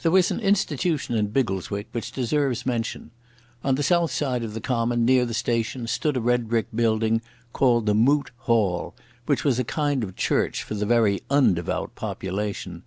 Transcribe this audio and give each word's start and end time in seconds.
There 0.00 0.10
was 0.10 0.30
an 0.30 0.40
institution 0.40 1.14
in 1.16 1.26
Biggleswick 1.26 1.88
which 1.92 2.12
deserves 2.12 2.64
mention. 2.64 3.10
On 3.62 3.74
the 3.74 3.82
south 3.82 4.22
of 4.22 4.54
the 4.54 4.60
common, 4.62 5.04
near 5.04 5.26
the 5.26 5.34
station, 5.34 5.86
stood 5.86 6.16
a 6.16 6.20
red 6.22 6.48
brick 6.48 6.68
building 6.74 7.20
called 7.52 7.84
the 7.84 7.92
Moot 7.94 8.30
Hall, 8.48 8.94
which 9.26 9.44
was 9.44 9.58
a 9.58 9.62
kind 9.64 10.02
of 10.02 10.16
church 10.16 10.62
for 10.62 10.72
the 10.74 10.86
very 10.86 11.20
undevout 11.28 11.94
population. 11.94 12.84